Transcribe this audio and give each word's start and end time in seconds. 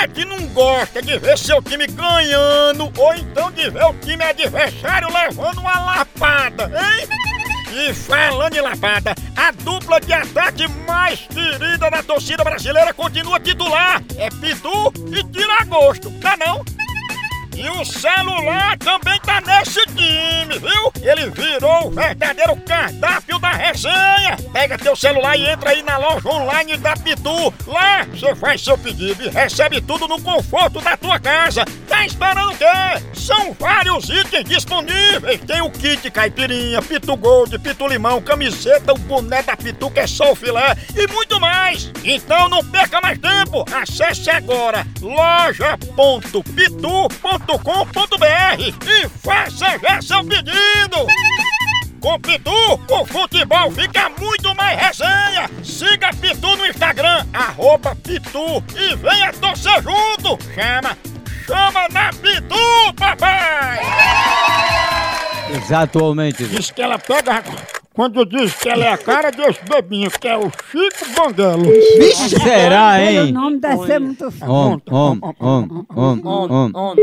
é 0.00 0.08
que 0.08 0.24
não 0.24 0.46
gosta 0.48 1.02
de 1.02 1.18
ver 1.18 1.36
seu 1.36 1.60
time 1.60 1.86
ganhando 1.86 2.90
ou 2.96 3.14
então 3.14 3.50
de 3.52 3.68
ver 3.68 3.84
o 3.84 3.92
time 3.94 4.24
adversário 4.24 5.08
levando 5.12 5.58
uma 5.58 5.78
lapada, 5.78 6.64
hein? 6.64 7.06
E 7.72 7.92
falando 7.92 8.56
em 8.56 8.62
lapada, 8.62 9.14
a 9.36 9.50
dupla 9.52 10.00
de 10.00 10.12
ataque 10.12 10.66
mais 10.88 11.20
querida 11.20 11.90
da 11.90 12.02
torcida 12.02 12.42
brasileira 12.42 12.94
continua 12.94 13.38
titular. 13.38 14.02
É 14.16 14.30
Pitu 14.30 14.92
e 15.14 15.22
Tiragosto, 15.24 16.10
tá 16.12 16.34
não? 16.36 16.64
E 17.54 17.68
o 17.68 17.84
celular 17.84 18.78
também 18.78 19.20
tá 19.20 19.42
nesse 19.42 19.84
time, 19.88 20.58
viu? 20.58 20.92
Ele 21.02 21.28
virou 21.30 21.88
o 21.88 21.90
verdadeiro 21.90 22.56
cardápio 22.66 23.29
da 23.50 23.56
resenha. 23.56 24.36
Pega 24.52 24.78
teu 24.78 24.94
celular 24.94 25.36
e 25.36 25.48
entra 25.48 25.70
aí 25.70 25.82
na 25.82 25.96
loja 25.98 26.28
online 26.28 26.76
da 26.76 26.96
Pitu. 26.96 27.52
Lá 27.66 28.04
você 28.04 28.34
faz 28.34 28.62
seu 28.62 28.78
pedido 28.78 29.24
e 29.24 29.28
recebe 29.28 29.80
tudo 29.80 30.06
no 30.06 30.20
conforto 30.20 30.80
da 30.80 30.96
tua 30.96 31.18
casa. 31.18 31.64
Tá 31.88 32.06
esperando 32.06 32.52
o 32.52 32.56
quê? 32.56 32.64
São 33.12 33.52
vários 33.54 34.08
itens 34.08 34.44
disponíveis. 34.44 35.40
Tem 35.46 35.60
o 35.60 35.70
kit 35.70 36.10
caipirinha, 36.10 36.80
Pitu 36.82 37.16
Gold, 37.16 37.58
Pitu 37.58 37.88
Limão, 37.88 38.22
camiseta, 38.22 38.92
o 38.92 38.98
boné 38.98 39.42
da 39.42 39.56
Pitu 39.56 39.90
que 39.90 40.00
é 40.00 40.06
só 40.06 40.32
o 40.32 40.36
filé 40.36 40.76
e 40.94 41.06
muito 41.12 41.40
mais. 41.40 41.90
Então 42.04 42.48
não 42.48 42.64
perca 42.64 43.00
mais 43.00 43.18
tempo. 43.18 43.64
Acesse 43.72 44.30
agora 44.30 44.86
loja.pitu.com 45.00 46.40
pitu.com.br 47.50 48.60
e 48.60 49.08
faça 49.20 49.78
já 49.78 50.00
seu 50.02 50.24
pedido! 50.24 51.06
Com 52.00 52.18
Pitu, 52.18 52.50
o 52.50 53.04
futebol 53.04 53.70
fica 53.72 54.08
muito 54.18 54.54
mais 54.56 54.78
resenha! 54.80 55.50
Siga 55.62 56.08
Pitu 56.18 56.56
no 56.56 56.66
Instagram, 56.66 57.26
arroba 57.34 57.94
Pitu 57.94 58.64
e 58.74 58.96
venha 58.96 59.30
torcer 59.34 59.82
junto! 59.82 60.42
Chama, 60.54 60.96
chama 61.46 61.88
na 61.90 62.10
Pitu, 62.10 62.94
papai! 62.96 63.80
Exatamente. 65.54 66.44
Diz 66.46 66.70
que 66.70 66.80
ela 66.80 66.98
pega 66.98 67.42
quando 67.92 68.24
diz 68.24 68.54
que 68.54 68.70
ela 68.70 68.84
é 68.84 68.92
a 68.92 68.98
cara 68.98 69.30
desse 69.30 69.62
bebinho, 69.64 70.10
que 70.10 70.26
é 70.26 70.38
o 70.38 70.50
Chico 70.50 71.04
Banguelo. 71.14 71.64
Vixe, 71.98 72.30
será, 72.40 72.92
O 72.92 72.96
hein? 72.96 73.32
nome 73.32 73.58
deve 73.58 73.86
ser 73.86 74.00
muito 74.00 74.24
Om, 74.42 74.80
om, 74.90 75.18
om, 75.38 75.86
om, 76.24 76.72
om. 76.74 76.96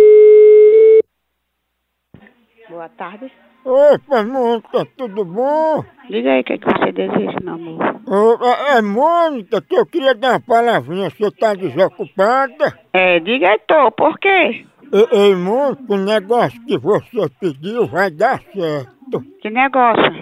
Boa 2.70 2.90
tarde. 2.90 3.32
Opa, 3.70 4.24
Mônica, 4.24 4.88
tudo 4.96 5.26
bom? 5.26 5.84
Diga 6.10 6.32
aí 6.32 6.40
o 6.40 6.44
que, 6.46 6.54
é 6.54 6.58
que 6.58 6.66
você 6.66 6.90
deseja, 6.94 7.38
meu 7.44 7.56
amor. 7.56 8.02
Ô, 8.08 8.46
é, 8.46 8.78
é 8.78 8.82
Mônica, 8.82 9.62
que 9.62 9.76
eu 9.76 9.86
queria 9.86 10.16
dar 10.16 10.30
uma 10.30 10.40
palavrinha, 10.40 11.10
você 11.10 11.30
tá 11.32 11.54
desocupada? 11.54 12.80
É, 12.94 13.20
diga 13.20 13.50
aí, 13.50 13.60
tô, 13.68 13.92
por 13.92 14.18
quê? 14.20 14.66
Ei, 14.94 15.08
ei, 15.12 15.36
Mônica, 15.36 15.84
o 15.90 15.98
negócio 15.98 16.66
que 16.66 16.78
você 16.78 17.30
pediu 17.42 17.86
vai 17.88 18.10
dar 18.10 18.42
certo. 18.54 19.22
Que 19.42 19.50
negócio? 19.50 20.14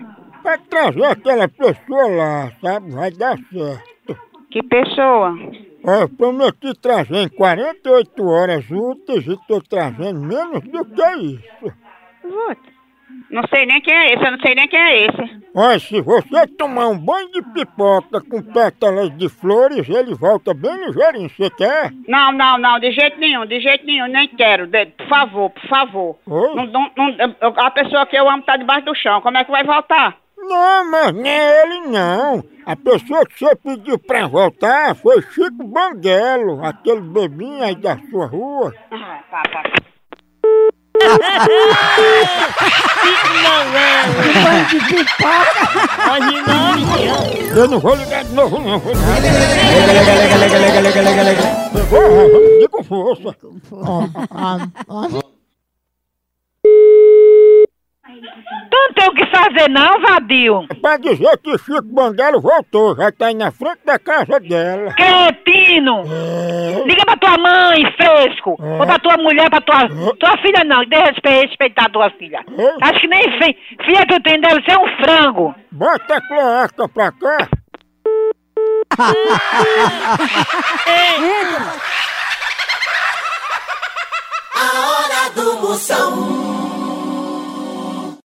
Vai 0.44 0.58
trazer 0.68 1.06
aquela 1.06 1.48
pessoa 1.48 2.08
lá, 2.08 2.52
sabe? 2.60 2.96
Vai 2.96 3.12
dar 3.12 3.38
certo. 3.54 4.18
Que 4.50 4.64
pessoa? 4.64 5.38
Eu 5.84 6.10
prometi 6.10 6.74
trazer 6.82 7.18
em 7.18 7.30
48 7.30 8.28
horas 8.28 8.66
úteis 8.72 9.28
e 9.28 9.38
tô 9.48 9.62
trazendo 9.62 10.20
menos 10.20 10.64
do 10.64 10.84
que 10.84 11.16
isso. 11.20 11.74
Puta. 12.24 12.75
Não 13.30 13.42
sei 13.54 13.66
nem 13.66 13.82
quem 13.82 13.94
é 13.94 14.14
esse, 14.14 14.24
eu 14.26 14.32
não 14.32 14.40
sei 14.40 14.56
nem 14.56 14.68
quem 14.68 14.80
é 14.80 15.06
esse. 15.06 15.46
Olha, 15.54 15.80
se 15.80 16.02
você 16.02 16.48
tomar 16.48 16.88
um 16.90 16.98
banho 16.98 17.32
de 17.32 17.42
pipoca 17.54 18.22
com 18.22 18.42
pétalas 18.42 19.16
de 19.18 19.28
flores, 19.30 19.88
ele 19.90 20.14
volta 20.14 20.54
bem 20.54 20.76
ligeirinho. 20.86 21.30
Você 21.30 21.50
quer? 21.50 21.92
Não, 22.08 22.32
não, 22.32 22.58
não, 22.58 22.80
de 22.80 22.92
jeito 22.92 23.18
nenhum, 23.20 23.46
de 23.46 23.60
jeito 23.60 23.86
nenhum, 23.86 24.08
nem 24.08 24.28
quero. 24.28 24.68
De- 24.68 24.86
por 24.88 25.08
favor, 25.08 25.50
por 25.50 25.68
favor. 25.68 26.16
Oi? 26.28 26.56
Não, 26.56 26.66
não, 26.68 26.92
não- 26.96 27.16
eu- 27.42 27.54
a 27.58 27.72
pessoa 27.72 28.06
que 28.06 28.16
eu 28.16 28.30
amo 28.30 28.44
tá 28.44 28.58
debaixo 28.58 28.86
do 28.86 28.96
chão, 28.96 29.22
como 29.22 29.38
é 29.38 29.44
que 29.44 29.52
vai 29.52 29.64
voltar? 29.64 30.16
Não, 30.38 30.92
mas 30.92 31.12
nem 31.14 31.32
ele 31.34 31.88
não. 31.88 32.44
A 32.66 32.76
pessoa 32.76 33.26
que 33.26 33.40
você 33.40 33.56
pediu 33.56 33.98
pra 33.98 34.28
voltar 34.28 34.94
foi 34.96 35.22
Chico 35.22 35.64
Banguelo, 35.66 36.64
aquele 36.64 37.02
bebinho 37.02 37.64
aí 37.64 37.76
da 37.76 37.98
sua 38.10 38.28
rua. 38.28 38.74
Ah, 38.92 39.20
tá, 39.32 39.42
tá. 39.52 39.64
Banho 44.44 44.66
de 44.68 44.80
pipoca. 44.80 45.66
Eu 47.56 47.68
não 47.68 47.80
vou 47.80 47.96
ligar 47.96 48.24
de 48.24 48.34
novo, 48.34 48.60
não. 48.60 48.80
Vou 48.80 48.94
ligar. 48.94 49.22
Lega, 49.22 49.94
lega, 49.94 50.36
lega, 50.38 50.58
lega, 50.60 50.82
lega, 50.82 51.02
lega, 51.02 51.24
lega. 51.24 51.42
Vou, 51.90 52.02
vamos 52.02 52.50
pedir 52.50 52.70
com 52.70 52.84
força. 52.84 53.36
Tu 58.70 58.78
não 58.78 58.94
tem 58.94 59.08
o 59.08 59.14
que 59.14 59.26
fazer 59.28 59.70
não, 59.70 60.02
vadio. 60.02 60.66
É 60.70 60.74
pra 60.76 60.98
dizer 60.98 61.38
que 61.38 61.58
Chico 61.58 61.84
Banguelo 61.84 62.42
voltou, 62.42 62.96
já 62.96 63.12
tá 63.12 63.28
aí 63.28 63.34
na 63.34 63.52
frente 63.52 63.80
da 63.86 64.00
casa 64.00 64.40
dela. 64.40 64.94
Cretino! 65.76 66.04
Liga 66.86 67.06
pra 67.06 67.18
tua 67.18 67.38
mãe, 67.38 67.84
fresco! 67.98 68.56
Ou 68.60 68.86
pra 68.86 69.00
tua 69.00 69.18
mulher, 69.18 69.50
pra 69.50 69.62
tua... 69.62 69.88
Tua 70.20 70.38
filha 70.42 70.64
não, 70.64 70.84
de 70.86 70.96
respe- 70.96 71.30
respeitar 71.48 71.86
a 71.86 71.90
tua 71.90 72.10
filha. 72.12 72.44
Acho 72.82 73.00
que 73.02 73.08
nem 73.08 73.22
fi- 73.40 73.58
filha 73.86 74.06
tu 74.08 74.22
tem, 74.22 74.40
deve 74.40 74.62
ser 74.64 74.78
um 74.78 74.88
frango. 75.04 75.54
Bota 75.72 76.18
a 76.18 76.22
cloaca 76.28 76.88
pra 76.90 77.12
cá. 77.12 77.48
A 84.56 84.90
hora 84.90 85.30
do 85.36 85.62
Moção. 85.62 86.45